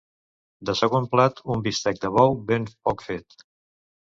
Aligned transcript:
De 0.69 0.73
segon 0.79 1.05
plat 1.11 1.41
un 1.57 1.61
bistec 1.67 2.01
de 2.07 2.11
bou 2.17 2.35
ben 2.49 2.67
poc 2.89 3.05
fet. 3.11 3.47